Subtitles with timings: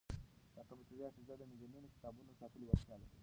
[0.55, 3.17] دا کمپیوټري حافظه د ملیونونو کتابونو د ساتلو وړتیا لري.